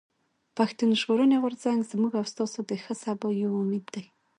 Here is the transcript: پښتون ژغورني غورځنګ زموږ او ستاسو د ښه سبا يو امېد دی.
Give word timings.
پښتون 0.57 0.89
ژغورني 1.01 1.37
غورځنګ 1.43 1.79
زموږ 1.91 2.11
او 2.19 2.25
ستاسو 2.33 2.59
د 2.69 2.71
ښه 2.83 2.93
سبا 3.03 3.27
يو 3.43 3.51
امېد 3.63 3.85
دی. 3.93 4.05